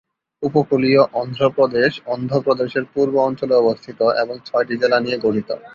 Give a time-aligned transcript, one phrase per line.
[0.43, 5.49] উপকূলীয় অন্ধ্রপ্রদেশ অন্ধ্রপ্রদেশের পূর্ব অঞ্চলে অবস্থিত এবং ছয়টি জেলা নিয়ে গঠিত।